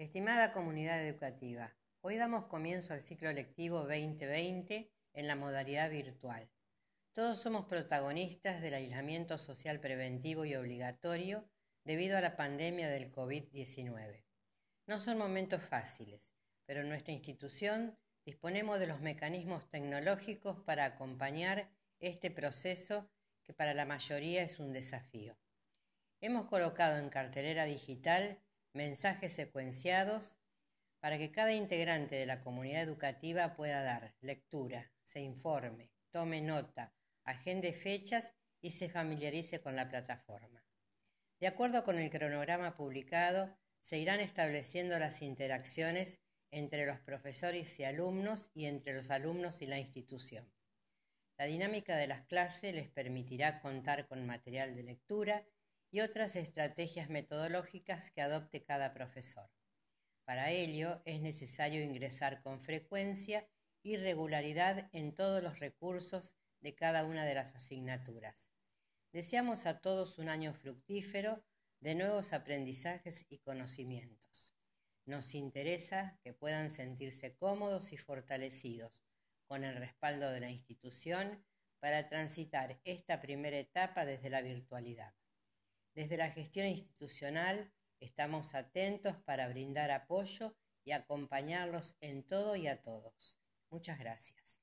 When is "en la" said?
5.12-5.36